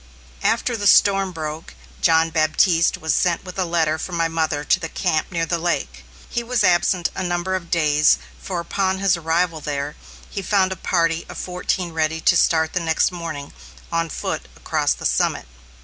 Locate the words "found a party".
10.41-11.23